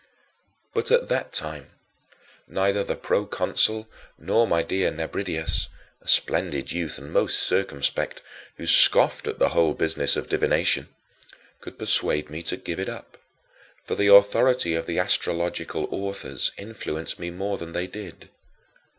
But 0.73 0.89
at 0.89 1.09
that 1.09 1.31
time, 1.31 1.69
neither 2.47 2.83
the 2.83 2.95
proconsul 2.95 3.87
nor 4.17 4.47
my 4.47 4.61
most 4.61 4.69
dear 4.69 4.89
Nebridius 4.89 5.69
a 6.01 6.07
splendid 6.07 6.71
youth 6.71 6.97
and 6.97 7.13
most 7.13 7.37
circumspect, 7.37 8.23
who 8.57 8.65
scoffed 8.65 9.27
at 9.27 9.37
the 9.37 9.49
whole 9.49 9.75
business 9.75 10.15
of 10.15 10.27
divination 10.27 10.89
could 11.59 11.77
persuade 11.77 12.31
me 12.31 12.41
to 12.41 12.57
give 12.57 12.79
it 12.79 12.89
up, 12.89 13.19
for 13.83 13.93
the 13.93 14.07
authority 14.07 14.73
of 14.73 14.87
the 14.87 14.97
astrological 14.97 15.87
authors 15.91 16.51
influenced 16.57 17.19
me 17.19 17.29
more 17.29 17.59
than 17.59 17.73
they 17.73 17.85
did. 17.85 18.29